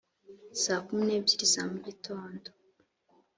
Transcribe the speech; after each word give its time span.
saa 0.61 0.83
kumi 0.85 1.03
n 1.05 1.11
ebyiri 1.17 1.45
za 1.53 1.63
mu 1.71 1.77
gitondo 1.87 2.47